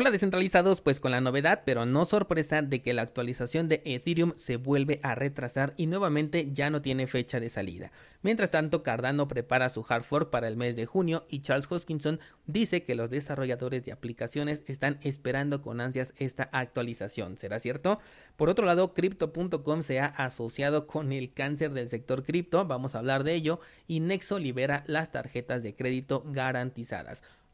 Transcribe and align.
Hola 0.00 0.12
descentralizados, 0.12 0.80
pues 0.80 1.00
con 1.00 1.10
la 1.10 1.20
novedad, 1.20 1.62
pero 1.66 1.84
no 1.84 2.04
sorpresa, 2.04 2.62
de 2.62 2.82
que 2.82 2.94
la 2.94 3.02
actualización 3.02 3.68
de 3.68 3.82
Ethereum 3.84 4.32
se 4.36 4.54
vuelve 4.54 5.00
a 5.02 5.16
retrasar 5.16 5.74
y 5.76 5.86
nuevamente 5.86 6.52
ya 6.52 6.70
no 6.70 6.82
tiene 6.82 7.08
fecha 7.08 7.40
de 7.40 7.48
salida. 7.48 7.90
Mientras 8.22 8.52
tanto, 8.52 8.84
Cardano 8.84 9.26
prepara 9.26 9.70
su 9.70 9.84
hard 9.88 10.04
fork 10.04 10.30
para 10.30 10.46
el 10.46 10.56
mes 10.56 10.76
de 10.76 10.86
junio 10.86 11.26
y 11.28 11.40
Charles 11.40 11.66
Hoskinson 11.68 12.20
dice 12.46 12.84
que 12.84 12.94
los 12.94 13.10
desarrolladores 13.10 13.84
de 13.84 13.90
aplicaciones 13.90 14.62
están 14.68 15.00
esperando 15.02 15.60
con 15.62 15.80
ansias 15.80 16.14
esta 16.16 16.44
actualización. 16.52 17.36
¿Será 17.36 17.58
cierto? 17.58 17.98
Por 18.36 18.50
otro 18.50 18.66
lado, 18.66 18.94
Crypto.com 18.94 19.82
se 19.82 19.98
ha 19.98 20.06
asociado 20.06 20.86
con 20.86 21.10
el 21.12 21.32
cáncer 21.32 21.72
del 21.72 21.88
sector 21.88 22.22
cripto, 22.22 22.64
vamos 22.64 22.94
a 22.94 23.00
hablar 23.00 23.24
de 23.24 23.34
ello, 23.34 23.58
y 23.88 23.98
Nexo 23.98 24.38
libera 24.38 24.84
las 24.86 25.10
tarjetas 25.10 25.64
de 25.64 25.74
crédito 25.74 26.22
garantizadas. 26.24 27.24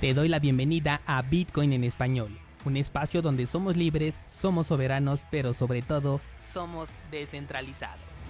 Te 0.00 0.12
doy 0.12 0.28
la 0.28 0.40
bienvenida 0.40 1.00
a 1.06 1.22
Bitcoin 1.22 1.72
en 1.72 1.82
español, 1.82 2.38
un 2.66 2.76
espacio 2.76 3.22
donde 3.22 3.46
somos 3.46 3.78
libres, 3.78 4.20
somos 4.28 4.66
soberanos, 4.66 5.22
pero 5.30 5.54
sobre 5.54 5.80
todo 5.80 6.20
somos 6.38 6.90
descentralizados. 7.10 8.28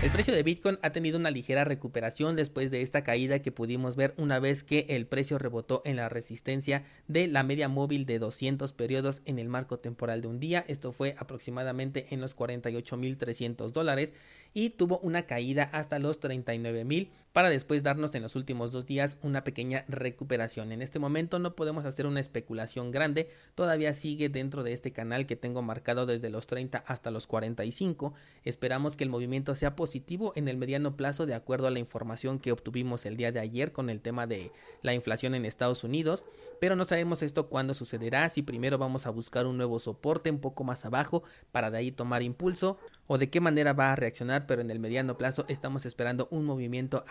El 0.00 0.10
precio 0.10 0.32
de 0.32 0.42
Bitcoin 0.44 0.78
ha 0.82 0.90
tenido 0.90 1.18
una 1.18 1.30
ligera 1.32 1.64
recuperación 1.64 2.36
después 2.36 2.70
de 2.70 2.82
esta 2.82 3.02
caída 3.02 3.40
que 3.40 3.50
pudimos 3.50 3.96
ver 3.96 4.14
una 4.16 4.38
vez 4.38 4.62
que 4.62 4.86
el 4.90 5.06
precio 5.06 5.38
rebotó 5.38 5.82
en 5.84 5.96
la 5.96 6.08
resistencia 6.08 6.84
de 7.08 7.26
la 7.26 7.42
media 7.42 7.68
móvil 7.68 8.06
de 8.06 8.20
200 8.20 8.72
periodos 8.74 9.22
en 9.24 9.40
el 9.40 9.48
marco 9.48 9.78
temporal 9.78 10.20
de 10.20 10.28
un 10.28 10.38
día. 10.38 10.64
Esto 10.68 10.92
fue 10.92 11.16
aproximadamente 11.18 12.06
en 12.10 12.20
los 12.20 12.36
48.300 12.36 13.70
dólares 13.72 14.14
y 14.52 14.70
tuvo 14.70 14.98
una 14.98 15.22
caída 15.22 15.70
hasta 15.72 15.98
los 15.98 16.20
39.000 16.20 17.08
para 17.34 17.50
después 17.50 17.82
darnos 17.82 18.14
en 18.14 18.22
los 18.22 18.36
últimos 18.36 18.70
dos 18.70 18.86
días 18.86 19.16
una 19.20 19.42
pequeña 19.42 19.84
recuperación. 19.88 20.70
En 20.70 20.82
este 20.82 21.00
momento 21.00 21.40
no 21.40 21.56
podemos 21.56 21.84
hacer 21.84 22.06
una 22.06 22.20
especulación 22.20 22.92
grande, 22.92 23.28
todavía 23.56 23.92
sigue 23.92 24.28
dentro 24.28 24.62
de 24.62 24.72
este 24.72 24.92
canal 24.92 25.26
que 25.26 25.34
tengo 25.34 25.60
marcado 25.60 26.06
desde 26.06 26.30
los 26.30 26.46
30 26.46 26.84
hasta 26.86 27.10
los 27.10 27.26
45. 27.26 28.14
Esperamos 28.44 28.94
que 28.94 29.02
el 29.02 29.10
movimiento 29.10 29.56
sea 29.56 29.74
positivo 29.74 30.32
en 30.36 30.46
el 30.46 30.56
mediano 30.56 30.96
plazo 30.96 31.26
de 31.26 31.34
acuerdo 31.34 31.66
a 31.66 31.72
la 31.72 31.80
información 31.80 32.38
que 32.38 32.52
obtuvimos 32.52 33.04
el 33.04 33.16
día 33.16 33.32
de 33.32 33.40
ayer 33.40 33.72
con 33.72 33.90
el 33.90 34.00
tema 34.00 34.28
de 34.28 34.52
la 34.82 34.94
inflación 34.94 35.34
en 35.34 35.44
Estados 35.44 35.82
Unidos, 35.82 36.24
pero 36.60 36.76
no 36.76 36.84
sabemos 36.84 37.20
esto 37.24 37.48
cuándo 37.48 37.74
sucederá, 37.74 38.28
si 38.28 38.42
primero 38.42 38.78
vamos 38.78 39.06
a 39.06 39.10
buscar 39.10 39.46
un 39.46 39.56
nuevo 39.56 39.80
soporte 39.80 40.30
un 40.30 40.38
poco 40.38 40.62
más 40.62 40.84
abajo 40.84 41.24
para 41.50 41.72
de 41.72 41.78
ahí 41.78 41.90
tomar 41.90 42.22
impulso 42.22 42.78
o 43.08 43.18
de 43.18 43.28
qué 43.28 43.40
manera 43.40 43.72
va 43.72 43.92
a 43.92 43.96
reaccionar, 43.96 44.46
pero 44.46 44.62
en 44.62 44.70
el 44.70 44.78
mediano 44.78 45.18
plazo 45.18 45.44
estamos 45.48 45.84
esperando 45.84 46.28
un 46.30 46.44
movimiento 46.44 47.04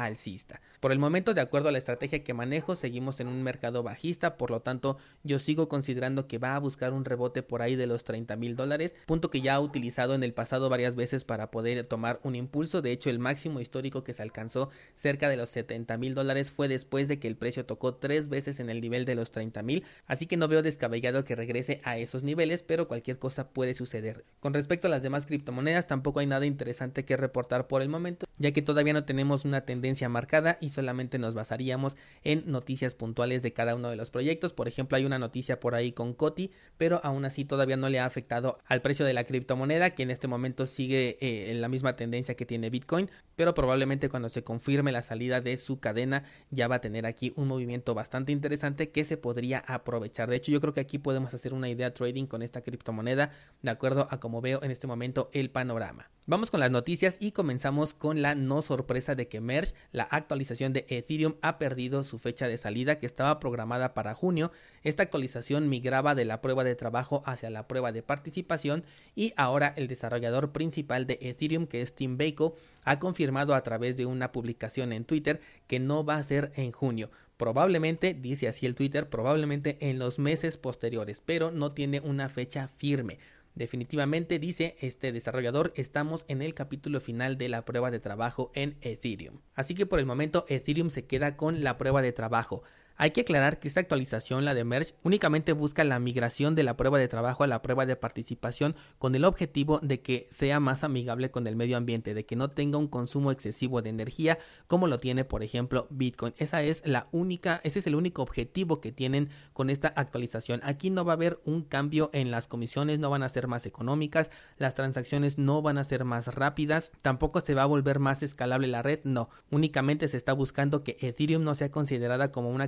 Por 0.79 0.91
el 0.91 0.99
momento, 0.99 1.33
de 1.33 1.41
acuerdo 1.41 1.69
a 1.69 1.71
la 1.71 1.77
estrategia 1.77 2.23
que 2.23 2.33
manejo, 2.33 2.75
seguimos 2.75 3.19
en 3.19 3.27
un 3.27 3.43
mercado 3.43 3.83
bajista, 3.83 4.37
por 4.37 4.51
lo 4.51 4.61
tanto, 4.61 4.97
yo 5.23 5.39
sigo 5.39 5.69
considerando 5.69 6.27
que 6.27 6.37
va 6.37 6.55
a 6.55 6.59
buscar 6.59 6.93
un 6.93 7.05
rebote 7.05 7.43
por 7.43 7.61
ahí 7.61 7.75
de 7.75 7.87
los 7.87 8.03
30 8.03 8.35
mil 8.35 8.55
dólares, 8.55 8.95
punto 9.05 9.29
que 9.29 9.41
ya 9.41 9.55
ha 9.55 9.59
utilizado 9.59 10.13
en 10.13 10.23
el 10.23 10.33
pasado 10.33 10.69
varias 10.69 10.95
veces 10.95 11.23
para 11.23 11.51
poder 11.51 11.85
tomar 11.85 12.19
un 12.23 12.35
impulso. 12.35 12.81
De 12.81 12.91
hecho, 12.91 13.09
el 13.09 13.19
máximo 13.19 13.59
histórico 13.59 14.03
que 14.03 14.13
se 14.13 14.21
alcanzó 14.21 14.69
cerca 14.93 15.29
de 15.29 15.37
los 15.37 15.49
70 15.49 15.97
mil 15.97 16.13
dólares 16.13 16.51
fue 16.51 16.67
después 16.67 17.07
de 17.07 17.19
que 17.19 17.27
el 17.27 17.37
precio 17.37 17.65
tocó 17.65 17.95
tres 17.95 18.27
veces 18.29 18.59
en 18.59 18.69
el 18.69 18.81
nivel 18.81 19.05
de 19.05 19.15
los 19.15 19.31
30 19.31 19.63
mil, 19.63 19.83
así 20.05 20.27
que 20.27 20.37
no 20.37 20.47
veo 20.47 20.61
descabellado 20.61 21.23
que 21.23 21.35
regrese 21.35 21.81
a 21.83 21.97
esos 21.97 22.23
niveles, 22.23 22.63
pero 22.63 22.87
cualquier 22.87 23.19
cosa 23.19 23.49
puede 23.49 23.73
suceder. 23.73 24.25
Con 24.39 24.53
respecto 24.53 24.87
a 24.87 24.89
las 24.89 25.03
demás 25.03 25.25
criptomonedas, 25.25 25.87
tampoco 25.87 26.19
hay 26.19 26.27
nada 26.27 26.45
interesante 26.45 27.05
que 27.05 27.17
reportar 27.17 27.67
por 27.67 27.81
el 27.81 27.89
momento, 27.89 28.25
ya 28.37 28.51
que 28.51 28.61
todavía 28.61 28.93
no 28.93 29.05
tenemos 29.05 29.45
una 29.45 29.61
tendencia 29.61 30.02
marcada 30.09 30.57
y 30.61 30.69
solamente 30.69 31.19
nos 31.19 31.33
basaríamos 31.33 31.95
en 32.23 32.43
noticias 32.45 32.95
puntuales 32.95 33.41
de 33.41 33.53
cada 33.53 33.75
uno 33.75 33.89
de 33.89 33.95
los 33.95 34.11
proyectos. 34.11 34.53
Por 34.53 34.67
ejemplo, 34.67 34.97
hay 34.97 35.05
una 35.05 35.19
noticia 35.19 35.59
por 35.59 35.75
ahí 35.75 35.91
con 35.91 36.13
Coti, 36.13 36.51
pero 36.77 36.99
aún 37.03 37.25
así 37.25 37.45
todavía 37.45 37.77
no 37.77 37.89
le 37.89 37.99
ha 37.99 38.05
afectado 38.05 38.57
al 38.65 38.81
precio 38.81 39.05
de 39.05 39.13
la 39.13 39.23
criptomoneda, 39.23 39.91
que 39.91 40.03
en 40.03 40.11
este 40.11 40.27
momento 40.27 40.65
sigue 40.65 41.17
eh, 41.19 41.51
en 41.51 41.61
la 41.61 41.69
misma 41.69 41.95
tendencia 41.95 42.35
que 42.35 42.45
tiene 42.45 42.69
Bitcoin, 42.69 43.09
pero 43.35 43.53
probablemente 43.53 44.09
cuando 44.09 44.29
se 44.29 44.43
confirme 44.43 44.91
la 44.91 45.01
salida 45.01 45.41
de 45.41 45.57
su 45.57 45.79
cadena 45.79 46.23
ya 46.49 46.67
va 46.67 46.75
a 46.75 46.81
tener 46.81 47.05
aquí 47.05 47.33
un 47.35 47.47
movimiento 47.47 47.93
bastante 47.93 48.31
interesante 48.31 48.89
que 48.91 49.03
se 49.03 49.17
podría 49.17 49.59
aprovechar. 49.59 50.29
De 50.29 50.35
hecho, 50.35 50.51
yo 50.51 50.61
creo 50.61 50.73
que 50.73 50.81
aquí 50.81 50.97
podemos 50.97 51.33
hacer 51.33 51.53
una 51.53 51.69
idea 51.69 51.93
trading 51.93 52.25
con 52.25 52.41
esta 52.41 52.61
criptomoneda 52.61 53.31
de 53.61 53.71
acuerdo 53.71 54.07
a 54.09 54.19
como 54.19 54.41
veo 54.41 54.61
en 54.63 54.71
este 54.71 54.87
momento 54.87 55.29
el 55.33 55.49
panorama 55.49 56.09
Vamos 56.25 56.51
con 56.51 56.61
las 56.61 56.71
noticias 56.71 57.17
y 57.19 57.33
comenzamos 57.33 57.93
con 57.93 58.21
la 58.21 58.33
no 58.33 58.61
sorpresa 58.61 59.13
de 59.13 59.27
que 59.27 59.41
Merge, 59.41 59.73
la 59.91 60.03
actualización 60.03 60.71
de 60.71 60.85
Ethereum, 60.87 61.35
ha 61.41 61.57
perdido 61.57 62.05
su 62.05 62.17
fecha 62.17 62.47
de 62.47 62.57
salida 62.57 62.97
que 62.97 63.05
estaba 63.05 63.41
programada 63.41 63.93
para 63.93 64.15
junio. 64.15 64.49
Esta 64.83 65.03
actualización 65.03 65.67
migraba 65.67 66.15
de 66.15 66.23
la 66.23 66.39
prueba 66.39 66.63
de 66.63 66.75
trabajo 66.75 67.23
hacia 67.25 67.49
la 67.49 67.67
prueba 67.67 67.91
de 67.91 68.03
participación 68.03 68.85
y 69.15 69.33
ahora 69.35 69.73
el 69.75 69.89
desarrollador 69.89 70.53
principal 70.53 71.07
de 71.07 71.19
Ethereum, 71.19 71.67
que 71.67 71.81
es 71.81 71.93
Tim 71.93 72.17
Bako, 72.17 72.55
ha 72.85 72.99
confirmado 72.99 73.53
a 73.53 73.61
través 73.61 73.97
de 73.97 74.05
una 74.05 74.31
publicación 74.31 74.93
en 74.93 75.03
Twitter 75.03 75.41
que 75.67 75.81
no 75.81 76.05
va 76.05 76.15
a 76.15 76.23
ser 76.23 76.53
en 76.55 76.71
junio. 76.71 77.11
Probablemente, 77.35 78.13
dice 78.13 78.47
así 78.47 78.65
el 78.65 78.75
Twitter, 78.75 79.09
probablemente 79.09 79.77
en 79.81 79.99
los 79.99 80.19
meses 80.19 80.55
posteriores, 80.55 81.19
pero 81.19 81.51
no 81.51 81.73
tiene 81.73 81.99
una 81.99 82.29
fecha 82.29 82.69
firme. 82.69 83.19
Definitivamente, 83.55 84.39
dice 84.39 84.75
este 84.79 85.11
desarrollador, 85.11 85.73
estamos 85.75 86.25
en 86.27 86.41
el 86.41 86.55
capítulo 86.55 86.99
final 86.99 87.37
de 87.37 87.49
la 87.49 87.65
prueba 87.65 87.91
de 87.91 87.99
trabajo 87.99 88.51
en 88.55 88.77
Ethereum. 88.81 89.41
Así 89.53 89.75
que 89.75 89.85
por 89.85 89.99
el 89.99 90.07
momento 90.07 90.45
Ethereum 90.47 90.89
se 90.89 91.05
queda 91.05 91.37
con 91.37 91.63
la 91.63 91.77
prueba 91.77 92.01
de 92.01 92.13
trabajo. 92.13 92.63
Hay 92.95 93.11
que 93.11 93.21
aclarar 93.21 93.59
que 93.59 93.67
esta 93.67 93.79
actualización, 93.79 94.45
la 94.45 94.53
de 94.53 94.63
Merge, 94.63 94.93
únicamente 95.03 95.53
busca 95.53 95.83
la 95.83 95.99
migración 95.99 96.55
de 96.55 96.63
la 96.63 96.77
prueba 96.77 96.99
de 96.99 97.07
trabajo 97.07 97.43
a 97.43 97.47
la 97.47 97.61
prueba 97.61 97.85
de 97.85 97.95
participación 97.95 98.75
con 98.99 99.15
el 99.15 99.25
objetivo 99.25 99.79
de 99.81 100.01
que 100.01 100.27
sea 100.29 100.59
más 100.59 100.83
amigable 100.83 101.31
con 101.31 101.47
el 101.47 101.55
medio 101.55 101.77
ambiente, 101.77 102.13
de 102.13 102.25
que 102.25 102.35
no 102.35 102.49
tenga 102.49 102.77
un 102.77 102.87
consumo 102.87 103.31
excesivo 103.31 103.81
de 103.81 103.89
energía 103.89 104.37
como 104.67 104.87
lo 104.87 104.99
tiene 104.99 105.25
por 105.25 105.43
ejemplo 105.43 105.87
Bitcoin. 105.89 106.33
Esa 106.37 106.61
es 106.61 106.85
la 106.85 107.07
única, 107.11 107.61
ese 107.63 107.79
es 107.79 107.87
el 107.87 107.95
único 107.95 108.21
objetivo 108.21 108.79
que 108.79 108.91
tienen 108.91 109.29
con 109.53 109.69
esta 109.69 109.87
actualización. 109.87 110.61
Aquí 110.63 110.89
no 110.89 111.03
va 111.03 111.13
a 111.13 111.15
haber 111.15 111.39
un 111.45 111.63
cambio 111.63 112.09
en 112.13 112.31
las 112.31 112.47
comisiones, 112.47 112.99
no 112.99 113.09
van 113.09 113.23
a 113.23 113.29
ser 113.29 113.47
más 113.47 113.65
económicas, 113.65 114.29
las 114.57 114.75
transacciones 114.75 115.37
no 115.37 115.61
van 115.61 115.77
a 115.77 115.83
ser 115.83 116.05
más 116.05 116.33
rápidas, 116.33 116.91
tampoco 117.01 117.41
se 117.41 117.55
va 117.55 117.63
a 117.63 117.67
volver 117.67 117.99
más 117.99 118.23
escalable 118.23 118.67
la 118.67 118.81
red, 118.81 118.99
no, 119.03 119.29
únicamente 119.49 120.07
se 120.07 120.17
está 120.17 120.33
buscando 120.33 120.83
que 120.83 120.97
Ethereum 121.01 121.43
no 121.43 121.55
sea 121.55 121.71
considerada 121.71 122.31
como 122.31 122.49
una 122.49 122.67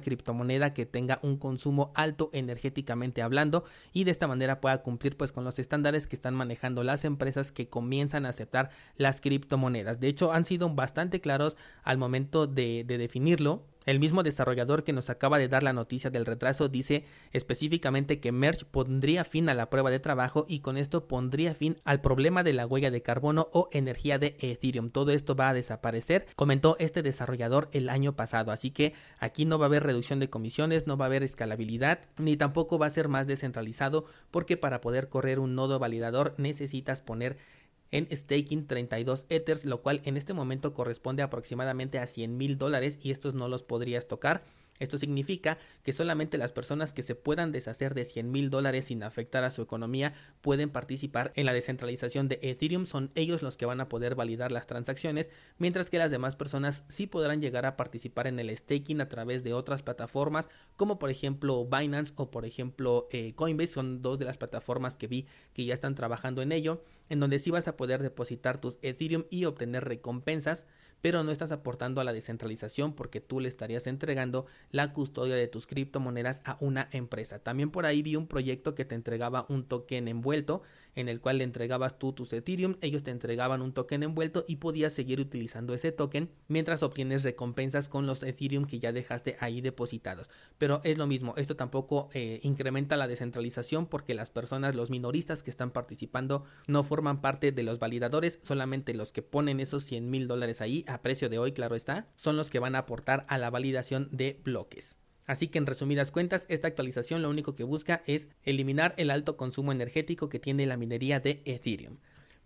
que 0.73 0.85
tenga 0.85 1.19
un 1.21 1.37
consumo 1.37 1.91
alto 1.95 2.29
energéticamente 2.33 3.21
hablando 3.21 3.65
y 3.93 4.03
de 4.03 4.11
esta 4.11 4.27
manera 4.27 4.61
pueda 4.61 4.81
cumplir 4.81 5.17
pues 5.17 5.31
con 5.31 5.43
los 5.43 5.59
estándares 5.59 6.07
que 6.07 6.15
están 6.15 6.35
manejando 6.35 6.83
las 6.83 7.05
empresas 7.05 7.51
que 7.51 7.69
comienzan 7.69 8.25
a 8.25 8.29
aceptar 8.29 8.69
las 8.97 9.21
criptomonedas. 9.21 9.99
De 9.99 10.07
hecho 10.07 10.33
han 10.33 10.45
sido 10.45 10.69
bastante 10.69 11.21
claros 11.21 11.57
al 11.83 11.97
momento 11.97 12.47
de, 12.47 12.83
de 12.85 12.97
definirlo 12.97 13.63
el 13.85 13.99
mismo 13.99 14.23
desarrollador 14.23 14.83
que 14.83 14.93
nos 14.93 15.09
acaba 15.09 15.37
de 15.37 15.47
dar 15.47 15.63
la 15.63 15.73
noticia 15.73 16.09
del 16.09 16.25
retraso 16.25 16.69
dice 16.69 17.05
específicamente 17.31 18.19
que 18.19 18.31
Merge 18.31 18.65
pondría 18.65 19.23
fin 19.23 19.49
a 19.49 19.53
la 19.53 19.69
prueba 19.69 19.91
de 19.91 19.99
trabajo 19.99 20.45
y 20.47 20.59
con 20.59 20.77
esto 20.77 21.07
pondría 21.07 21.53
fin 21.53 21.77
al 21.83 22.01
problema 22.01 22.43
de 22.43 22.53
la 22.53 22.65
huella 22.65 22.91
de 22.91 23.01
carbono 23.01 23.49
o 23.53 23.69
energía 23.71 24.17
de 24.17 24.35
Ethereum. 24.39 24.89
Todo 24.89 25.11
esto 25.11 25.35
va 25.35 25.49
a 25.49 25.53
desaparecer, 25.53 26.25
comentó 26.35 26.75
este 26.79 27.03
desarrollador 27.03 27.69
el 27.71 27.89
año 27.89 28.15
pasado. 28.15 28.51
Así 28.51 28.71
que 28.71 28.93
aquí 29.19 29.45
no 29.45 29.59
va 29.59 29.65
a 29.65 29.67
haber 29.67 29.83
reducción 29.83 30.19
de 30.19 30.29
comisiones, 30.29 30.87
no 30.87 30.97
va 30.97 31.05
a 31.05 31.07
haber 31.07 31.23
escalabilidad, 31.23 31.99
ni 32.17 32.37
tampoco 32.37 32.79
va 32.79 32.87
a 32.87 32.91
ser 32.91 33.07
más 33.07 33.27
descentralizado 33.27 34.05
porque 34.31 34.57
para 34.57 34.81
poder 34.81 35.09
correr 35.09 35.39
un 35.39 35.55
nodo 35.55 35.79
validador 35.79 36.33
necesitas 36.37 37.01
poner 37.01 37.37
en 37.91 38.07
staking 38.15 38.67
32 38.67 39.25
Ethers, 39.29 39.65
lo 39.65 39.81
cual 39.81 40.01
en 40.05 40.17
este 40.17 40.33
momento 40.33 40.73
corresponde 40.73 41.23
aproximadamente 41.23 41.99
a 41.99 42.07
100 42.07 42.37
mil 42.37 42.57
dólares 42.57 42.99
y 43.01 43.11
estos 43.11 43.33
no 43.33 43.47
los 43.47 43.63
podrías 43.63 44.07
tocar 44.07 44.43
Esto 44.79 44.97
significa 44.97 45.57
que 45.83 45.93
solamente 45.93 46.37
las 46.37 46.51
personas 46.51 46.91
que 46.91 47.03
se 47.03 47.15
puedan 47.15 47.51
deshacer 47.51 47.93
de 47.93 48.03
100 48.03 48.29
mil 48.29 48.49
dólares 48.49 48.85
sin 48.85 49.03
afectar 49.03 49.43
a 49.43 49.51
su 49.51 49.61
economía 49.61 50.13
pueden 50.41 50.69
participar 50.69 51.31
en 51.35 51.45
la 51.45 51.53
descentralización 51.53 52.27
de 52.27 52.39
Ethereum. 52.41 52.85
Son 52.85 53.11
ellos 53.15 53.41
los 53.41 53.55
que 53.55 53.65
van 53.65 53.79
a 53.79 53.87
poder 53.87 54.15
validar 54.15 54.51
las 54.51 54.67
transacciones, 54.67 55.29
mientras 55.57 55.89
que 55.89 55.97
las 55.97 56.11
demás 56.11 56.35
personas 56.35 56.83
sí 56.89 57.07
podrán 57.07 57.41
llegar 57.41 57.65
a 57.65 57.77
participar 57.77 58.27
en 58.27 58.39
el 58.39 58.55
staking 58.55 58.99
a 58.99 59.07
través 59.07 59.43
de 59.43 59.53
otras 59.53 59.81
plataformas, 59.81 60.49
como 60.75 60.99
por 60.99 61.09
ejemplo 61.09 61.65
Binance 61.65 62.13
o 62.17 62.29
por 62.29 62.45
ejemplo 62.45 63.07
eh, 63.11 63.33
Coinbase. 63.33 63.73
Son 63.73 64.01
dos 64.01 64.19
de 64.19 64.25
las 64.25 64.37
plataformas 64.37 64.95
que 64.95 65.07
vi 65.07 65.25
que 65.53 65.65
ya 65.65 65.73
están 65.73 65.95
trabajando 65.95 66.41
en 66.41 66.51
ello, 66.51 66.83
en 67.09 67.19
donde 67.19 67.39
sí 67.39 67.49
vas 67.51 67.67
a 67.67 67.77
poder 67.77 68.01
depositar 68.01 68.59
tus 68.59 68.77
Ethereum 68.81 69.23
y 69.29 69.45
obtener 69.45 69.85
recompensas 69.85 70.65
pero 71.05 71.23
no 71.23 71.29
estás 71.29 71.51
aportando 71.51 72.01
a 72.01 72.03
la 72.03 72.13
descentralización 72.13 72.93
porque 72.93 73.21
tú 73.21 73.39
le 73.39 73.47
estarías 73.47 73.85
entregando 73.85 74.47
la 74.71 74.91
custodia 74.91 75.35
de 75.35 75.47
tus 75.47 75.67
criptomonedas 75.67 76.41
a 76.45 76.57
una 76.61 76.89
empresa. 76.91 77.37
También 77.37 77.69
por 77.69 77.85
ahí 77.85 78.01
vi 78.01 78.15
un 78.15 78.25
proyecto 78.25 78.73
que 78.73 78.85
te 78.85 78.95
entregaba 78.95 79.45
un 79.47 79.65
token 79.65 80.07
envuelto 80.07 80.63
en 80.95 81.09
el 81.09 81.21
cual 81.21 81.37
le 81.37 81.43
entregabas 81.43 81.99
tú 81.99 82.13
tus 82.13 82.33
Ethereum, 82.33 82.75
ellos 82.81 83.03
te 83.03 83.11
entregaban 83.11 83.61
un 83.61 83.73
token 83.73 84.03
envuelto 84.03 84.45
y 84.47 84.57
podías 84.57 84.93
seguir 84.93 85.19
utilizando 85.19 85.73
ese 85.73 85.91
token 85.91 86.29
mientras 86.47 86.83
obtienes 86.83 87.23
recompensas 87.23 87.87
con 87.87 88.05
los 88.05 88.23
Ethereum 88.23 88.65
que 88.65 88.79
ya 88.79 88.91
dejaste 88.91 89.37
ahí 89.39 89.61
depositados. 89.61 90.29
Pero 90.57 90.81
es 90.83 90.97
lo 90.97 91.07
mismo, 91.07 91.33
esto 91.37 91.55
tampoco 91.55 92.09
eh, 92.13 92.39
incrementa 92.43 92.97
la 92.97 93.07
descentralización 93.07 93.87
porque 93.87 94.15
las 94.15 94.29
personas, 94.29 94.75
los 94.75 94.89
minoristas 94.89 95.43
que 95.43 95.49
están 95.49 95.71
participando 95.71 96.45
no 96.67 96.83
forman 96.83 97.21
parte 97.21 97.51
de 97.51 97.63
los 97.63 97.79
validadores, 97.79 98.39
solamente 98.41 98.93
los 98.93 99.11
que 99.11 99.21
ponen 99.21 99.59
esos 99.59 99.83
100 99.83 100.09
mil 100.09 100.27
dólares 100.27 100.61
ahí 100.61 100.85
a 100.87 101.01
precio 101.01 101.29
de 101.29 101.39
hoy, 101.39 101.51
claro 101.51 101.75
está, 101.75 102.07
son 102.15 102.37
los 102.37 102.49
que 102.49 102.59
van 102.59 102.75
a 102.75 102.79
aportar 102.79 103.25
a 103.27 103.37
la 103.37 103.49
validación 103.49 104.09
de 104.11 104.39
bloques. 104.43 104.97
Así 105.25 105.47
que 105.47 105.57
en 105.57 105.65
resumidas 105.65 106.11
cuentas, 106.11 106.45
esta 106.49 106.67
actualización 106.67 107.21
lo 107.21 107.29
único 107.29 107.55
que 107.55 107.63
busca 107.63 108.01
es 108.05 108.29
eliminar 108.43 108.93
el 108.97 109.11
alto 109.11 109.37
consumo 109.37 109.71
energético 109.71 110.29
que 110.29 110.39
tiene 110.39 110.65
la 110.65 110.77
minería 110.77 111.19
de 111.19 111.41
Ethereum. 111.45 111.97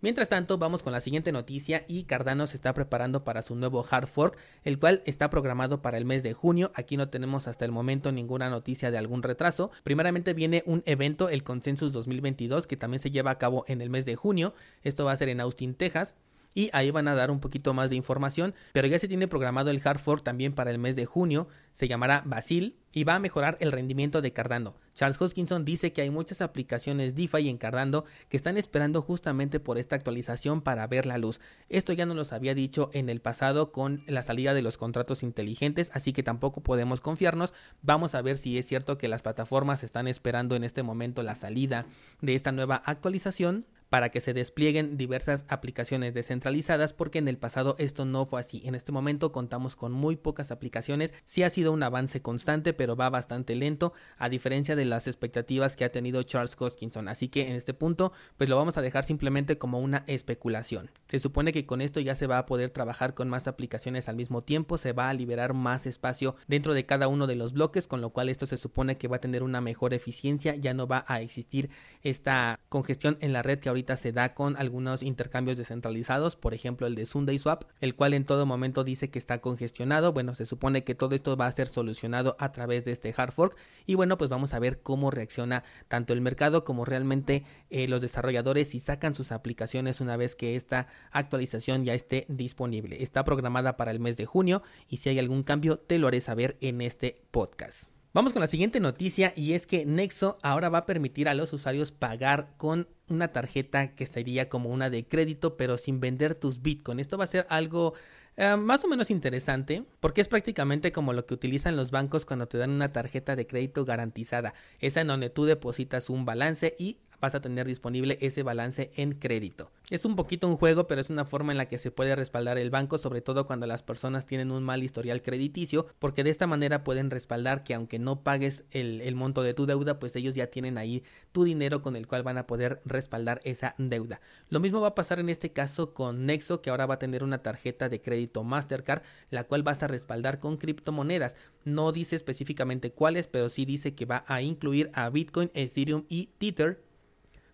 Mientras 0.02 0.30
tanto, 0.30 0.56
vamos 0.56 0.82
con 0.82 0.94
la 0.94 1.02
siguiente 1.02 1.30
noticia 1.30 1.84
y 1.86 2.04
Cardano 2.04 2.46
se 2.46 2.56
está 2.56 2.72
preparando 2.72 3.22
para 3.22 3.42
su 3.42 3.54
nuevo 3.54 3.84
hard 3.88 4.06
fork, 4.06 4.38
el 4.64 4.78
cual 4.78 5.02
está 5.04 5.28
programado 5.28 5.82
para 5.82 5.98
el 5.98 6.06
mes 6.06 6.22
de 6.22 6.32
junio. 6.32 6.72
Aquí 6.74 6.96
no 6.96 7.10
tenemos 7.10 7.46
hasta 7.48 7.66
el 7.66 7.70
momento 7.70 8.10
ninguna 8.10 8.48
noticia 8.48 8.90
de 8.90 8.96
algún 8.96 9.22
retraso. 9.22 9.70
Primeramente 9.82 10.32
viene 10.32 10.62
un 10.64 10.82
evento, 10.86 11.28
el 11.28 11.42
Consensus 11.42 11.92
2022, 11.92 12.66
que 12.66 12.78
también 12.78 13.00
se 13.00 13.10
lleva 13.10 13.30
a 13.30 13.38
cabo 13.38 13.64
en 13.68 13.82
el 13.82 13.90
mes 13.90 14.06
de 14.06 14.16
junio. 14.16 14.54
Esto 14.82 15.04
va 15.04 15.12
a 15.12 15.16
ser 15.18 15.28
en 15.28 15.42
Austin, 15.42 15.74
Texas 15.74 16.16
y 16.54 16.70
ahí 16.72 16.90
van 16.90 17.08
a 17.08 17.14
dar 17.14 17.30
un 17.30 17.40
poquito 17.40 17.74
más 17.74 17.90
de 17.90 17.96
información, 17.96 18.54
pero 18.72 18.88
ya 18.88 18.98
se 18.98 19.08
tiene 19.08 19.28
programado 19.28 19.70
el 19.70 19.80
hard 19.84 19.98
fork 19.98 20.22
también 20.22 20.52
para 20.52 20.70
el 20.70 20.78
mes 20.78 20.96
de 20.96 21.06
junio, 21.06 21.48
se 21.72 21.88
llamará 21.88 22.22
Basil 22.24 22.76
y 22.92 23.04
va 23.04 23.14
a 23.14 23.20
mejorar 23.20 23.56
el 23.60 23.72
rendimiento 23.72 24.20
de 24.20 24.32
Cardano. 24.32 24.74
Charles 24.94 25.20
Hoskinson 25.20 25.64
dice 25.64 25.92
que 25.92 26.02
hay 26.02 26.10
muchas 26.10 26.40
aplicaciones 26.40 27.14
DeFi 27.14 27.48
en 27.48 27.56
Cardano 27.56 28.04
que 28.28 28.36
están 28.36 28.56
esperando 28.56 29.00
justamente 29.02 29.60
por 29.60 29.78
esta 29.78 29.96
actualización 29.96 30.60
para 30.60 30.86
ver 30.86 31.06
la 31.06 31.18
luz. 31.18 31.40
Esto 31.68 31.92
ya 31.92 32.06
nos 32.06 32.16
lo 32.16 32.36
había 32.36 32.54
dicho 32.54 32.90
en 32.92 33.08
el 33.08 33.20
pasado 33.20 33.72
con 33.72 34.02
la 34.06 34.22
salida 34.22 34.54
de 34.54 34.62
los 34.62 34.76
contratos 34.76 35.22
inteligentes, 35.22 35.90
así 35.94 36.12
que 36.12 36.22
tampoco 36.22 36.62
podemos 36.62 37.00
confiarnos. 37.00 37.52
Vamos 37.82 38.14
a 38.14 38.22
ver 38.22 38.36
si 38.36 38.58
es 38.58 38.66
cierto 38.66 38.98
que 38.98 39.08
las 39.08 39.22
plataformas 39.22 39.84
están 39.84 40.08
esperando 40.08 40.56
en 40.56 40.64
este 40.64 40.82
momento 40.82 41.22
la 41.22 41.36
salida 41.36 41.86
de 42.20 42.34
esta 42.34 42.52
nueva 42.52 42.82
actualización 42.84 43.66
para 43.90 44.08
que 44.08 44.20
se 44.20 44.32
desplieguen 44.32 44.96
diversas 44.96 45.44
aplicaciones 45.48 46.14
descentralizadas 46.14 46.92
porque 46.92 47.18
en 47.18 47.28
el 47.28 47.36
pasado 47.36 47.74
esto 47.78 48.04
no 48.04 48.24
fue 48.24 48.40
así. 48.40 48.62
En 48.64 48.74
este 48.74 48.92
momento 48.92 49.32
contamos 49.32 49.76
con 49.76 49.92
muy 49.92 50.16
pocas 50.16 50.50
aplicaciones, 50.50 51.12
sí 51.24 51.42
ha 51.42 51.50
sido 51.50 51.72
un 51.72 51.82
avance 51.82 52.22
constante 52.22 52.72
pero 52.72 52.96
va 52.96 53.10
bastante 53.10 53.54
lento 53.56 53.92
a 54.16 54.28
diferencia 54.28 54.76
de 54.76 54.84
las 54.84 55.06
expectativas 55.06 55.76
que 55.76 55.84
ha 55.84 55.92
tenido 55.92 56.22
Charles 56.22 56.56
Hoskinson. 56.58 57.08
Así 57.08 57.28
que 57.28 57.48
en 57.48 57.56
este 57.56 57.74
punto 57.74 58.12
pues 58.38 58.48
lo 58.48 58.56
vamos 58.56 58.78
a 58.78 58.82
dejar 58.82 59.04
simplemente 59.04 59.58
como 59.58 59.80
una 59.80 60.04
especulación. 60.06 60.90
Se 61.08 61.18
supone 61.18 61.52
que 61.52 61.66
con 61.66 61.80
esto 61.80 62.00
ya 62.00 62.14
se 62.14 62.28
va 62.28 62.38
a 62.38 62.46
poder 62.46 62.70
trabajar 62.70 63.14
con 63.14 63.28
más 63.28 63.48
aplicaciones 63.48 64.08
al 64.08 64.16
mismo 64.16 64.42
tiempo, 64.42 64.78
se 64.78 64.92
va 64.92 65.10
a 65.10 65.14
liberar 65.14 65.52
más 65.52 65.86
espacio 65.86 66.36
dentro 66.46 66.74
de 66.74 66.86
cada 66.86 67.08
uno 67.08 67.26
de 67.26 67.34
los 67.34 67.52
bloques 67.52 67.88
con 67.88 68.00
lo 68.00 68.10
cual 68.10 68.28
esto 68.28 68.46
se 68.46 68.56
supone 68.56 68.96
que 68.96 69.08
va 69.08 69.16
a 69.16 69.20
tener 69.20 69.42
una 69.42 69.60
mejor 69.60 69.94
eficiencia, 69.94 70.54
ya 70.54 70.74
no 70.74 70.86
va 70.86 71.04
a 71.08 71.20
existir 71.20 71.70
esta 72.02 72.60
congestión 72.68 73.18
en 73.20 73.32
la 73.32 73.42
red 73.42 73.58
que 73.58 73.68
ahorita 73.80 73.96
se 73.96 74.12
da 74.12 74.34
con 74.34 74.56
algunos 74.58 75.02
intercambios 75.02 75.56
descentralizados, 75.56 76.36
por 76.36 76.52
ejemplo 76.52 76.86
el 76.86 76.94
de 76.94 77.06
Sunday 77.06 77.38
Swap, 77.38 77.64
el 77.80 77.94
cual 77.94 78.12
en 78.12 78.24
todo 78.24 78.44
momento 78.44 78.84
dice 78.84 79.10
que 79.10 79.18
está 79.18 79.40
congestionado. 79.40 80.12
Bueno, 80.12 80.34
se 80.34 80.44
supone 80.44 80.84
que 80.84 80.94
todo 80.94 81.14
esto 81.14 81.36
va 81.36 81.46
a 81.46 81.52
ser 81.52 81.68
solucionado 81.68 82.36
a 82.38 82.52
través 82.52 82.84
de 82.84 82.92
este 82.92 83.14
hard 83.16 83.32
fork 83.32 83.56
y 83.86 83.94
bueno, 83.94 84.18
pues 84.18 84.28
vamos 84.28 84.52
a 84.52 84.58
ver 84.58 84.82
cómo 84.82 85.10
reacciona 85.10 85.64
tanto 85.88 86.12
el 86.12 86.20
mercado 86.20 86.64
como 86.64 86.84
realmente 86.84 87.44
eh, 87.70 87.88
los 87.88 88.02
desarrolladores 88.02 88.74
y 88.74 88.80
sacan 88.80 89.14
sus 89.14 89.32
aplicaciones 89.32 90.00
una 90.00 90.16
vez 90.16 90.36
que 90.36 90.56
esta 90.56 90.88
actualización 91.10 91.84
ya 91.84 91.94
esté 91.94 92.26
disponible. 92.28 93.02
Está 93.02 93.24
programada 93.24 93.78
para 93.78 93.92
el 93.92 94.00
mes 94.00 94.18
de 94.18 94.26
junio 94.26 94.62
y 94.88 94.98
si 94.98 95.08
hay 95.08 95.18
algún 95.18 95.42
cambio 95.42 95.78
te 95.78 95.98
lo 95.98 96.08
haré 96.08 96.20
saber 96.20 96.58
en 96.60 96.82
este 96.82 97.22
podcast. 97.30 97.99
Vamos 98.12 98.32
con 98.32 98.40
la 98.40 98.48
siguiente 98.48 98.80
noticia 98.80 99.32
y 99.36 99.52
es 99.52 99.66
que 99.68 99.86
Nexo 99.86 100.36
ahora 100.42 100.68
va 100.68 100.78
a 100.78 100.86
permitir 100.86 101.28
a 101.28 101.34
los 101.34 101.52
usuarios 101.52 101.92
pagar 101.92 102.48
con 102.56 102.88
una 103.08 103.28
tarjeta 103.28 103.94
que 103.94 104.04
sería 104.04 104.48
como 104.48 104.70
una 104.70 104.90
de 104.90 105.06
crédito 105.06 105.56
pero 105.56 105.78
sin 105.78 106.00
vender 106.00 106.34
tus 106.34 106.60
Bitcoin. 106.60 106.98
Esto 106.98 107.16
va 107.16 107.22
a 107.22 107.28
ser 107.28 107.46
algo 107.50 107.94
eh, 108.36 108.56
más 108.56 108.82
o 108.84 108.88
menos 108.88 109.12
interesante 109.12 109.84
porque 110.00 110.22
es 110.22 110.26
prácticamente 110.26 110.90
como 110.90 111.12
lo 111.12 111.24
que 111.24 111.34
utilizan 111.34 111.76
los 111.76 111.92
bancos 111.92 112.26
cuando 112.26 112.48
te 112.48 112.58
dan 112.58 112.70
una 112.70 112.92
tarjeta 112.92 113.36
de 113.36 113.46
crédito 113.46 113.84
garantizada, 113.84 114.54
esa 114.80 115.02
en 115.02 115.06
donde 115.06 115.30
tú 115.30 115.44
depositas 115.44 116.10
un 116.10 116.24
balance 116.24 116.74
y 116.80 116.96
vas 117.20 117.34
a 117.34 117.40
tener 117.40 117.66
disponible 117.66 118.18
ese 118.20 118.42
balance 118.42 118.90
en 118.96 119.12
crédito. 119.12 119.70
Es 119.90 120.04
un 120.04 120.16
poquito 120.16 120.48
un 120.48 120.56
juego, 120.56 120.86
pero 120.86 121.00
es 121.00 121.10
una 121.10 121.24
forma 121.24 121.52
en 121.52 121.58
la 121.58 121.66
que 121.66 121.78
se 121.78 121.90
puede 121.90 122.16
respaldar 122.16 122.58
el 122.58 122.70
banco, 122.70 122.98
sobre 122.98 123.20
todo 123.20 123.46
cuando 123.46 123.66
las 123.66 123.82
personas 123.82 124.26
tienen 124.26 124.50
un 124.50 124.62
mal 124.62 124.82
historial 124.82 125.22
crediticio, 125.22 125.86
porque 125.98 126.24
de 126.24 126.30
esta 126.30 126.46
manera 126.46 126.84
pueden 126.84 127.10
respaldar 127.10 127.64
que 127.64 127.74
aunque 127.74 127.98
no 127.98 128.22
pagues 128.22 128.64
el, 128.70 129.14
monto 129.14 129.42
de 129.42 129.54
tu 129.54 129.66
deuda, 129.66 129.98
pues 129.98 130.16
ellos 130.16 130.34
ya 130.34 130.46
tienen 130.46 130.78
ahí 130.78 131.02
tu 131.32 131.44
dinero 131.44 131.82
con 131.82 131.96
el 131.96 132.06
cual 132.06 132.22
van 132.22 132.38
a 132.38 132.46
poder 132.46 132.80
respaldar 132.84 133.40
esa 133.44 133.74
deuda. 133.78 134.20
Lo 134.48 134.60
mismo 134.60 134.80
va 134.80 134.88
a 134.88 134.94
pasar 134.94 135.20
en 135.20 135.28
este 135.28 135.52
caso 135.52 135.92
con 135.92 136.26
Nexo, 136.26 136.62
que 136.62 136.70
ahora 136.70 136.86
va 136.86 136.94
a 136.94 136.98
tener 136.98 137.22
una 137.22 137.42
tarjeta 137.42 137.88
de 137.88 138.00
crédito 138.00 138.44
Mastercard, 138.44 139.02
la 139.30 139.44
cual 139.44 139.62
vas 139.62 139.82
a 139.82 139.88
respaldar 139.88 140.38
con 140.38 140.56
criptomonedas. 140.56 141.34
No 141.64 141.92
dice 141.92 142.16
específicamente 142.16 142.92
cuáles, 142.92 143.26
pero 143.26 143.48
sí 143.48 143.64
dice 143.64 143.94
que 143.94 144.06
va 144.06 144.24
a 144.26 144.40
incluir 144.42 144.90
a 144.94 145.10
Bitcoin, 145.10 145.50
Ethereum 145.54 146.04
y 146.08 146.30
Tether 146.38 146.89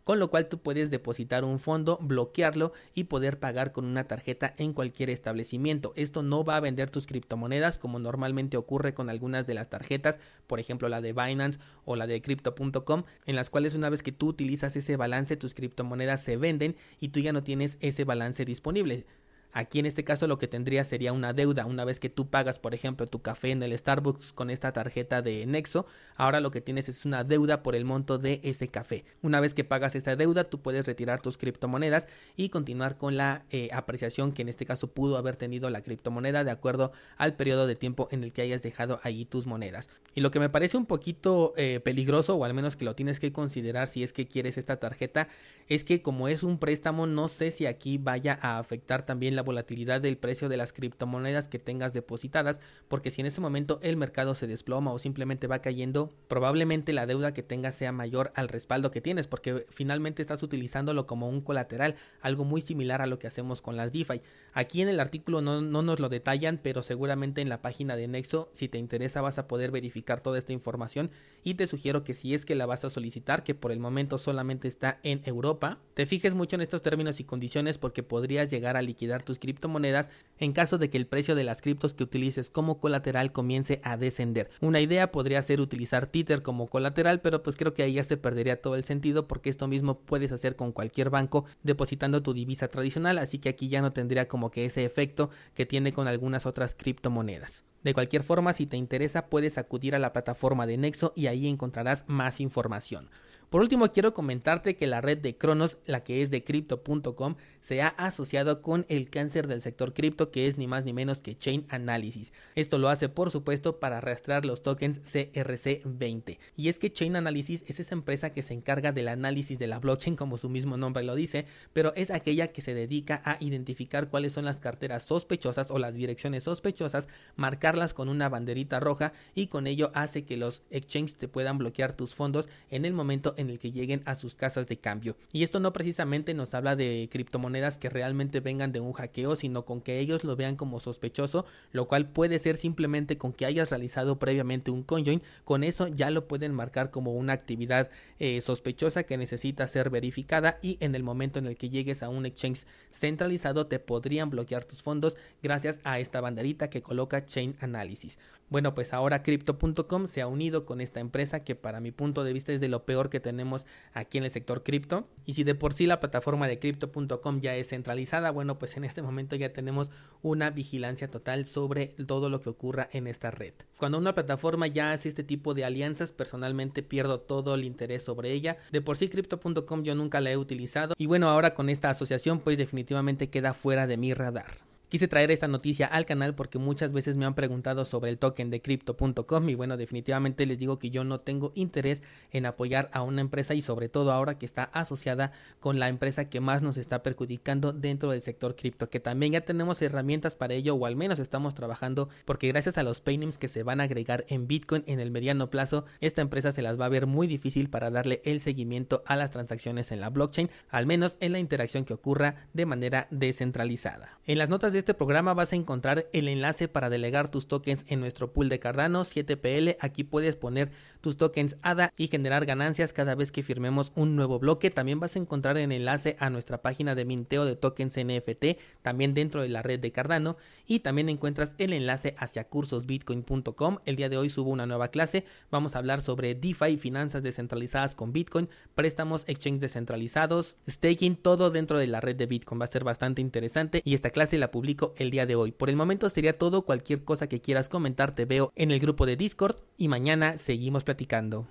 con 0.06 0.20
lo 0.20 0.31
cual 0.31 0.47
tú 0.47 0.58
puedes 0.58 0.88
depositar 0.88 1.44
un 1.44 1.58
fondo, 1.58 1.99
bloquearlo 2.00 2.73
y 2.94 3.05
poder 3.05 3.41
pagar 3.41 3.73
con 3.73 3.85
una 3.85 4.05
tarjeta 4.05 4.55
en 4.56 4.73
cualquier 4.73 5.11
establecimiento. 5.11 5.93
Esto 5.97 6.23
no 6.23 6.44
va 6.44 6.56
a 6.56 6.61
vender 6.61 6.91
tus 6.91 7.08
criptomonedas 7.08 7.76
como 7.76 7.99
normalmente 7.99 8.56
ocurre 8.56 8.94
con 8.94 9.11
algunas 9.11 9.49
de 9.49 9.55
las 9.55 9.69
tarjetas, 9.69 10.20
por 10.47 10.61
ejemplo 10.61 10.88
la 10.88 11.00
de 11.00 11.12
Binance 11.12 11.58
o 11.85 11.97
la 11.97 12.06
de 12.06 12.23
crypto.com, 12.23 13.03
en 13.26 13.35
las 13.35 13.50
cuales 13.50 13.75
una 13.75 13.90
vez 13.90 14.04
que 14.04 14.12
tú 14.12 14.28
utilizas 14.28 14.76
ese 14.76 14.97
balance 14.97 15.37
tus 15.37 15.54
criptomonedas 15.54 16.23
se 16.23 16.37
venden 16.37 16.76
y 17.00 17.09
tú 17.09 17.19
ya 17.19 17.33
no 17.33 17.42
tienes 17.42 17.76
ese 17.81 18.04
balance 18.04 18.45
disponible. 18.45 19.07
Aquí 19.53 19.79
en 19.79 19.87
este 19.87 20.05
caso 20.05 20.26
lo 20.26 20.38
que 20.38 20.49
tendría 20.49 20.85
sería 20.85 21.12
una 21.12 21.33
deuda. 21.33 21.67
Una 21.67 21.85
vez 21.85 21.99
que 21.99 22.11
tú 22.11 22.29
pagas, 22.29 22.59
por 22.59 22.75
ejemplo, 22.75 23.07
tu 23.07 23.23
café 23.23 23.50
en 23.50 23.62
el 23.62 23.76
Starbucks 23.76 24.33
con 24.33 24.50
esta 24.50 24.73
tarjeta 24.73 25.23
de 25.23 25.47
Nexo, 25.47 25.87
ahora 26.17 26.41
lo 26.41 26.50
que 26.50 26.61
tienes 26.61 26.88
es 26.88 27.05
una 27.05 27.25
deuda 27.25 27.62
por 27.62 27.75
el 27.75 27.85
monto 27.85 28.19
de 28.19 28.41
ese 28.43 28.69
café. 28.69 29.05
Una 29.23 29.41
vez 29.41 29.55
que 29.55 29.65
pagas 29.65 29.95
esta 29.95 30.17
deuda, 30.17 30.45
tú 30.45 30.61
puedes 30.61 30.87
retirar 30.87 31.21
tus 31.21 31.38
criptomonedas 31.38 32.07
y 32.37 32.50
continuar 32.50 32.99
con 32.99 33.17
la 33.17 33.45
eh, 33.50 33.69
apreciación 33.73 34.33
que 34.33 34.43
en 34.43 34.49
este 34.49 34.67
caso 34.67 34.88
pudo 34.88 35.17
haber 35.17 35.37
tenido 35.37 35.71
la 35.71 35.83
criptomoneda 35.83 36.45
de 36.45 36.50
acuerdo 36.50 36.93
al 37.17 37.35
periodo 37.37 37.67
de 37.67 37.76
tiempo 37.76 38.09
en 38.11 38.25
el 38.25 38.33
que 38.33 38.43
hayas 38.43 38.62
dejado 38.62 39.00
ahí 39.03 39.25
tus 39.25 39.47
monedas. 39.47 39.88
Y 40.15 40.21
lo 40.21 40.31
que 40.31 40.41
me 40.41 40.49
parece 40.49 40.76
un 40.76 40.87
poquito 40.87 41.53
eh, 41.57 41.81
peligroso, 41.81 42.37
o 42.37 42.45
al 42.45 42.55
menos 42.55 42.76
que 42.76 42.85
lo 42.85 42.95
tienes 42.95 43.21
que 43.21 43.33
considerar 43.33 43.87
si 43.88 44.03
es 44.03 44.12
que 44.12 44.26
quieres 44.26 44.57
esta 44.59 44.76
tarjeta, 44.76 45.29
es 45.69 45.85
que 45.85 46.03
como 46.03 46.29
es 46.29 46.43
un 46.43 46.59
préstamo, 46.59 47.07
no 47.07 47.29
sé 47.29 47.50
si 47.50 47.67
aquí 47.67 47.99
vaya 47.99 48.38
a 48.41 48.59
afectar 48.59 49.05
también 49.05 49.36
la 49.37 49.43
volatilidad 49.43 50.00
del 50.00 50.19
precio 50.19 50.49
de 50.49 50.57
las 50.57 50.73
criptomonedas 50.73 51.49
que 51.49 51.59
tengas 51.59 51.95
depositadas, 51.95 52.61
porque 52.88 53.11
si 53.11 53.21
en 53.21 53.26
ese 53.26 53.40
momento 53.40 53.78
el 53.83 53.97
mercado 53.97 54.35
se 54.35 54.47
desploma 54.47 54.93
o 54.93 54.99
simplemente 54.99 55.47
va 55.47 55.61
cayendo, 55.61 56.12
probablemente 56.28 56.93
la 56.93 57.07
deuda 57.07 57.33
que 57.33 57.43
tengas 57.43 57.75
sea 57.75 57.93
mayor 57.93 58.33
al 58.35 58.49
respaldo 58.49 58.90
que 58.90 59.00
tienes, 59.00 59.26
porque 59.26 59.66
finalmente 59.71 60.23
estás 60.23 60.43
utilizándolo 60.43 61.07
como 61.07 61.28
un 61.28 61.40
colateral, 61.40 61.97
algo 62.21 62.45
muy 62.45 62.61
similar 62.61 63.02
a 63.02 63.07
lo 63.07 63.19
que 63.19 63.26
hacemos 63.26 63.62
con 63.62 63.76
las 63.76 63.93
DeFi. 63.93 64.23
Aquí 64.52 64.83
en 64.83 64.88
el 64.88 65.00
artículo 65.00 65.40
no, 65.40 65.61
no 65.61 65.83
nos 65.83 66.00
lo 66.00 66.09
detallan, 66.09 66.59
pero 66.62 66.83
seguramente 66.83 67.40
en 67.40 67.49
la 67.49 67.62
página 67.62 67.97
de 67.97 68.09
Nexo, 68.09 68.50
si 68.52 68.69
te 68.69 68.78
interesa, 68.78 69.21
vas 69.21 69.38
a 69.38 69.47
poder 69.47 69.71
verificar 69.71 70.21
toda 70.21 70.38
esta 70.38 70.52
información 70.52 71.11
y 71.45 71.55
te 71.55 71.66
sugiero 71.66 72.05
que 72.05 72.14
si 72.14 72.35
es 72.35 72.45
que 72.45 72.55
la 72.55 72.66
vas 72.66 72.85
a 72.85 72.90
solicitar, 72.90 73.45
que 73.45 73.55
por 73.55 73.73
el 73.73 73.78
momento 73.78 74.19
solamente 74.19 74.69
está 74.69 74.99
en 75.02 75.23
Europa, 75.25 75.78
te 75.95 76.07
fijes 76.07 76.35
mucho 76.35 76.57
en 76.57 76.62
estos 76.62 76.83
términos 76.83 77.21
y 77.21 77.25
condiciones 77.25 77.78
porque 77.78 78.02
podrías 78.02 78.50
llegar 78.50 78.76
a 78.76 78.83
liquidar 78.83 79.23
tus 79.26 79.38
criptomonedas 79.38 80.09
en 80.38 80.54
caso 80.54 80.78
de 80.78 80.88
que 80.88 80.97
el 80.97 81.06
precio 81.06 81.35
de 81.35 81.45
las 81.45 81.61
criptos 81.61 81.92
que 81.92 82.04
utilices 82.04 82.50
como 82.50 82.80
colateral 82.80 83.33
comience 83.33 83.80
a 83.85 83.99
descender. 83.99 84.50
Una 84.61 84.80
idea 84.80 85.12
podría 85.12 85.42
ser 85.42 85.61
utilizar 85.61 86.06
Tether 86.06 86.42
como 86.42 86.68
colateral, 86.68 87.21
pero 87.21 87.42
pues 87.42 87.56
creo 87.56 87.75
que 87.75 87.83
ahí 87.83 87.95
ya 87.95 88.04
se 88.04 88.16
perdería 88.16 88.61
todo 88.61 88.76
el 88.76 88.85
sentido 88.85 89.26
porque 89.26 89.50
esto 89.50 89.68
mismo 89.68 89.99
puedes 90.00 90.33
hacer 90.33 90.56
con 90.56 90.73
cualquier 90.73 91.11
banco 91.11 91.45
depositando 91.62 92.23
tu 92.23 92.33
divisa 92.33 92.68
tradicional, 92.68 93.18
así 93.18 93.38
que 93.38 93.50
aquí 93.50 93.68
ya 93.68 93.83
no 93.83 93.92
tendría 93.92 94.28
como 94.28 94.50
que 94.50 94.64
ese 94.64 94.85
efecto 94.85 95.30
que 95.54 95.66
tiene 95.66 95.92
con 95.92 96.09
algunas 96.09 96.47
otras 96.47 96.75
criptomonedas. 96.75 97.64
De 97.83 97.95
cualquier 97.95 98.23
forma, 98.23 98.52
si 98.52 98.66
te 98.66 98.76
interesa, 98.76 99.28
puedes 99.28 99.59
acudir 99.59 99.95
a 99.95 100.00
la 100.00 100.12
plataforma 100.12 100.66
de 100.66 100.76
Nexo 100.76 101.12
y 101.14 101.28
ahí 101.28 101.47
encontrarás 101.47 102.04
más 102.09 102.40
información. 102.40 103.11
Por 103.50 103.61
último, 103.61 103.92
quiero 103.92 104.12
comentarte 104.12 104.75
que 104.75 104.88
la 104.88 105.00
red 105.00 105.18
de 105.18 105.38
Cronos, 105.38 105.78
la 105.87 106.02
que 106.02 106.21
es 106.21 106.30
de 106.30 106.42
crypto.com, 106.42 107.37
se 107.66 107.82
ha 107.82 107.88
asociado 107.88 108.62
con 108.62 108.87
el 108.88 109.11
cáncer 109.11 109.49
del 109.49 109.61
sector 109.61 109.92
cripto, 109.92 110.30
que 110.30 110.46
es 110.46 110.56
ni 110.56 110.68
más 110.68 110.85
ni 110.85 110.92
menos 110.92 111.18
que 111.18 111.37
Chain 111.37 111.66
Analysis. 111.68 112.32
Esto 112.54 112.78
lo 112.78 112.88
hace, 112.88 113.08
por 113.08 113.32
supuesto, 113.32 113.80
para 113.80 114.00
rastrear 114.00 114.44
los 114.44 114.62
tokens 114.62 115.00
CRC20. 115.02 116.38
Y 116.56 116.68
es 116.68 116.78
que 116.78 116.92
Chain 116.92 117.16
Analysis 117.16 117.64
es 117.66 117.80
esa 117.80 117.96
empresa 117.96 118.32
que 118.32 118.44
se 118.44 118.54
encarga 118.54 118.92
del 118.92 119.08
análisis 119.08 119.58
de 119.58 119.66
la 119.66 119.80
blockchain, 119.80 120.14
como 120.14 120.38
su 120.38 120.49
mismo 120.49 120.76
nombre 120.76 121.02
lo 121.02 121.16
dice, 121.16 121.46
pero 121.73 121.92
es 121.96 122.12
aquella 122.12 122.52
que 122.52 122.62
se 122.62 122.73
dedica 122.73 123.20
a 123.25 123.37
identificar 123.40 124.11
cuáles 124.11 124.35
son 124.35 124.44
las 124.44 124.58
carteras 124.58 125.02
sospechosas 125.02 125.73
o 125.73 125.80
las 125.80 125.96
direcciones 125.96 126.44
sospechosas, 126.44 127.08
marcarlas 127.35 127.94
con 127.94 128.08
una 128.08 128.28
banderita 128.28 128.78
roja 128.78 129.12
y 129.35 129.49
con 129.49 129.66
ello 129.66 129.90
hace 129.92 130.25
que 130.25 130.37
los 130.37 130.62
exchanges 130.70 131.16
te 131.16 131.26
puedan 131.26 131.58
bloquear 131.58 131.96
tus 131.96 132.14
fondos 132.14 132.49
en 132.70 132.85
el 132.85 132.92
momento 132.92 133.35
en 133.37 133.50
el 133.50 133.58
que 133.58 133.73
lleguen 133.73 134.02
a 134.04 134.14
sus 134.14 134.37
casas 134.37 134.68
de 134.68 134.78
cambio. 134.78 135.16
Y 135.32 135.42
esto 135.42 135.58
no 135.58 135.73
precisamente 135.73 136.32
nos 136.32 136.54
habla 136.54 136.76
de 136.76 137.08
criptomonedas 137.11 137.56
que 137.79 137.89
realmente 137.89 138.41
vengan 138.41 138.73
de 138.73 138.81
un 138.81 138.93
hackeo, 138.93 139.37
sino 139.37 139.65
con 139.65 139.81
que 139.81 139.99
ellos 139.99 140.25
lo 140.25 140.37
vean 140.37 140.57
como 140.57 140.81
sospechoso, 140.81 141.45
lo 141.73 141.89
cual 141.89 142.07
puede 142.07 142.39
ser 142.39 142.57
simplemente 142.57 143.19
con 143.19 143.33
que 143.33 143.47
hayas 143.47 143.71
realizado 143.71 144.19
previamente 144.19 144.71
un 144.71 144.83
conjoin, 144.83 145.23
con 145.45 145.65
eso 145.65 145.89
ya 145.89 146.11
lo 146.11 146.29
pueden 146.29 146.55
marcar 146.55 146.91
como 146.91 147.13
una 147.13 147.33
actividad 147.33 147.91
eh, 148.19 148.41
sospechosa 148.41 149.05
que 149.05 149.17
necesita 149.17 149.67
ser 149.67 149.91
verificada 149.91 150.59
y 150.63 150.77
en 150.81 150.95
el 150.95 151.03
momento 151.03 151.39
en 151.39 151.47
el 151.47 151.57
que 151.57 151.71
llegues 151.71 152.03
a 152.03 152.09
un 152.09 152.27
exchange 152.27 152.67
centralizado 152.93 153.67
te 153.67 153.79
podrían 153.79 154.31
bloquear 154.31 154.65
tus 154.65 154.83
fondos 154.83 155.17
gracias 155.43 155.81
a 155.85 155.99
esta 155.99 156.21
banderita 156.21 156.71
que 156.71 156.83
coloca 156.83 157.25
Chain 157.25 157.57
Analysis. 157.61 158.19
Bueno, 158.49 158.75
pues 158.75 158.93
ahora 158.93 159.25
crypto.com 159.25 160.07
se 160.07 160.21
ha 160.21 160.29
unido 160.29 160.67
con 160.67 160.81
esta 160.81 161.00
empresa 161.00 161.43
que 161.43 161.57
para 161.57 161.81
mi 161.81 161.91
punto 161.91 162.23
de 162.23 162.33
vista 162.33 162.53
es 162.53 162.61
de 162.61 162.69
lo 162.69 162.85
peor 162.85 163.11
que 163.11 163.19
tenemos 163.19 163.67
aquí 163.93 164.19
en 164.19 164.25
el 164.25 164.31
sector 164.31 164.62
cripto. 164.62 165.09
Y 165.25 165.35
si 165.35 165.43
de 165.43 165.57
por 165.57 165.73
sí 165.73 165.87
la 165.87 165.99
plataforma 165.99 166.47
de 166.47 166.61
crypto.com 166.61 167.41
ya 167.41 167.57
es 167.57 167.71
centralizada, 167.71 168.31
bueno, 168.31 168.59
pues 168.59 168.76
en 168.76 168.85
este 168.85 169.03
momento 169.03 169.35
ya 169.35 169.53
tenemos 169.53 169.91
una 170.23 170.50
vigilancia 170.50 171.11
total 171.11 171.45
sobre 171.45 171.88
todo 172.07 172.31
lo 172.31 172.41
que 172.41 172.50
ocurra 172.50 172.88
en 172.93 173.09
esta 173.09 173.33
red. 173.33 173.55
Cuando 173.79 173.99
una 173.99 174.15
plataforma 174.15 174.69
ya 174.69 174.93
hace 174.93 175.09
este 175.09 175.25
tipo 175.25 175.53
de 175.55 175.65
alianzas, 175.65 176.12
personalmente 176.12 176.85
pierdo 176.85 177.21
todo 177.21 177.55
el 177.57 177.65
interés 177.65 178.05
sobre 178.05 178.33
ella. 178.33 178.59
De 178.71 178.81
por 178.81 178.97
sí 178.97 179.09
crypto.com 179.09 179.83
yo 179.83 179.97
nunca 179.97 180.21
la 180.21 180.31
he 180.31 180.37
utilizado 180.37 180.95
y 180.97 181.07
bueno, 181.07 181.29
ahora 181.29 181.55
con 181.55 181.69
esta 181.69 181.91
asociación 181.91 182.38
pues 182.41 182.59
definitivamente 182.59 183.29
queda 183.29 183.55
fuera 183.55 183.88
de 183.88 183.97
mi 183.97 184.15
radar. 184.15 184.75
Quise 184.97 185.09
traer 185.09 185.31
esta 185.31 185.47
noticia 185.47 185.87
al 185.87 186.07
canal 186.07 186.35
porque 186.35 186.59
muchas 186.59 186.95
veces 186.95 187.19
me 187.19 187.26
han 187.26 187.35
preguntado 187.35 187.85
sobre 187.85 188.09
el 188.09 188.17
token 188.17 188.49
de 188.49 188.62
crypto.com 188.62 189.47
y 189.50 189.55
bueno, 189.55 189.76
definitivamente 189.76 190.47
les 190.47 190.59
digo 190.59 190.79
que 190.79 190.88
yo 190.88 191.05
no 191.05 191.21
tengo 191.21 191.53
interés 191.55 192.03
en 192.31 192.47
apoyar 192.47 192.88
a 192.95 193.03
una 193.03 193.21
empresa 193.21 193.53
y 193.53 193.61
sobre 193.61 193.91
todo 193.91 194.11
ahora 194.11 194.38
que 194.38 194.47
está 194.47 194.65
asociada 194.65 195.33
con 195.61 195.79
la 195.79 195.88
empresa 195.88 196.31
que 196.31 196.41
más 196.41 196.62
nos 196.62 196.79
está 196.79 197.03
perjudicando 197.03 197.75
dentro 197.75 198.11
del 198.11 198.23
sector 198.23 198.57
cripto, 198.57 198.88
que 198.88 198.99
también 198.99 199.33
ya 199.33 199.43
tenemos 199.43 199.83
herramientas 199.83 200.35
para 200.35 200.55
ello 200.55 200.75
o 200.75 200.87
al 200.87 200.97
menos 200.97 201.19
estamos 201.19 201.55
trabajando 201.55 202.09
porque 202.25 202.49
gracias 202.49 202.79
a 202.79 202.83
los 202.83 203.03
payments 203.03 203.37
que 203.37 203.49
se 203.49 203.65
van 203.65 203.83
a 203.83 203.85
agregar 203.85 204.25
en 204.29 204.47
Bitcoin 204.47 204.83
en 204.87 204.99
el 204.99 205.11
mediano 205.11 205.50
plazo, 205.50 205.85
esta 206.00 206.23
empresa 206.23 206.53
se 206.53 206.62
las 206.62 206.81
va 206.81 206.87
a 206.87 206.88
ver 206.88 207.07
muy 207.07 207.26
difícil 207.26 207.69
para 207.69 207.91
darle 207.91 208.23
el 208.25 208.41
seguimiento 208.41 209.03
a 209.05 209.15
las 209.17 209.31
transacciones 209.31 209.93
en 209.93 210.00
la 210.00 210.09
blockchain, 210.09 210.49
al 210.71 210.87
menos 210.87 211.19
en 211.21 211.33
la 211.33 211.38
interacción 211.38 211.85
que 211.85 211.93
ocurra 211.93 212.47
de 212.55 212.65
manera 212.65 213.09
descentralizada. 213.11 214.21
En 214.25 214.38
las 214.38 214.49
notas 214.49 214.73
de 214.73 214.86
este 214.87 214.95
programa 214.95 215.35
vas 215.35 215.52
a 215.52 215.57
encontrar 215.57 216.07
el 216.12 216.28
enlace 216.28 216.69
para 216.69 216.88
delegar 216.88 217.28
tus 217.28 217.49
tokens 217.49 217.85
en 217.88 217.99
nuestro 217.99 218.33
pool 218.33 218.49
de 218.49 218.61
Cardano 218.61 219.05
7PL. 219.05 219.78
Aquí 219.81 220.05
puedes 220.05 220.37
poner 220.37 220.71
tus 221.00 221.17
tokens 221.17 221.57
ADA 221.62 221.93
y 221.97 222.09
generar 222.09 222.47
ganancias 222.47 222.93
cada 222.93 223.15
vez 223.15 223.33
que 223.33 223.43
firmemos 223.43 223.93
un 223.95 224.17
nuevo 224.17 224.38
bloque. 224.38 224.71
También 224.71 225.00
vas 225.00 225.17
a 225.17 225.19
encontrar 225.19 225.57
el 225.59 225.73
enlace 225.73 226.17
a 226.21 226.31
nuestra 226.31 226.62
página 226.62 226.95
de 226.95 227.05
minteo 227.05 227.45
de 227.45 227.57
tokens 227.57 227.97
NFT, 227.97 228.59
también 228.83 229.15
dentro 229.15 229.43
de 229.43 229.49
la 229.49 229.62
red 229.62 229.81
de 229.81 229.93
Cardano. 229.93 230.37
Y 230.67 230.81
también 230.81 231.09
encuentras 231.09 231.55
el 231.59 231.73
enlace 231.73 232.17
hacia 232.19 232.49
cursosbitcoin.com. 232.49 233.79
El 233.85 233.97
día 233.97 234.09
de 234.09 234.17
hoy 234.17 234.29
subo 234.29 234.50
una 234.50 234.67
nueva 234.67 234.88
clase. 234.88 235.25
Vamos 235.50 235.75
a 235.75 235.79
hablar 235.79 236.00
sobre 236.00 236.35
DeFi, 236.35 236.76
finanzas 236.76 237.23
descentralizadas 237.23 237.95
con 237.95 238.12
Bitcoin, 238.12 238.49
préstamos, 238.75 239.25
exchange 239.29 239.61
descentralizados, 239.61 240.57
staking, 240.69 241.17
todo 241.17 241.50
dentro 241.50 241.79
de 241.79 241.87
la 241.87 242.00
red 242.00 242.17
de 242.17 242.26
Bitcoin. 242.26 242.61
Va 242.61 242.65
a 242.65 242.69
ser 242.69 242.85
bastante 242.85 243.21
interesante 243.21 243.81
y 243.85 243.95
esta 243.95 244.11
clase 244.11 244.38
la 244.38 244.50
publico 244.50 244.95
el 244.97 245.11
día 245.11 245.26
de 245.26 245.37
hoy. 245.37 245.53
Por 245.53 245.71
el 245.71 245.76
momento 245.76 246.09
sería 246.11 246.37
todo. 246.37 246.62
Cualquier 246.62 247.05
cosa 247.05 247.29
que 247.29 247.41
quieras 247.41 247.69
comentar 247.69 248.15
te 248.15 248.25
veo 248.25 248.53
en 248.57 248.71
el 248.71 248.81
grupo 248.81 249.07
de 249.07 249.17
Discord 249.17 249.57
y 249.76 249.88
mañana 249.88 250.38
seguimos 250.38 250.85
platicando. 250.97 251.47